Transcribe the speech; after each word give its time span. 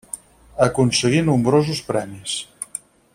Aconseguí 0.67 1.21
nombrosos 1.27 1.85
premis. 1.91 2.39